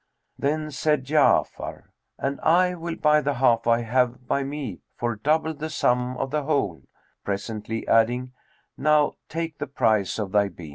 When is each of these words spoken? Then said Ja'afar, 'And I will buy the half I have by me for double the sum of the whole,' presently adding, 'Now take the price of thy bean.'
Then 0.35 0.71
said 0.71 1.05
Ja'afar, 1.05 1.89
'And 2.17 2.41
I 2.41 2.73
will 2.73 2.95
buy 2.95 3.21
the 3.21 3.35
half 3.35 3.67
I 3.67 3.81
have 3.83 4.25
by 4.27 4.41
me 4.41 4.81
for 4.97 5.15
double 5.15 5.53
the 5.53 5.69
sum 5.69 6.17
of 6.17 6.31
the 6.31 6.41
whole,' 6.45 6.87
presently 7.23 7.87
adding, 7.87 8.31
'Now 8.79 9.13
take 9.29 9.59
the 9.59 9.67
price 9.67 10.17
of 10.17 10.31
thy 10.31 10.47
bean.' 10.47 10.69